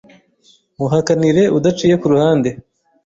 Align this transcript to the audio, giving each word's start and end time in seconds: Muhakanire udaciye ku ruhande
Muhakanire 0.77 1.43
udaciye 1.57 1.95
ku 2.01 2.05
ruhande 2.13 2.49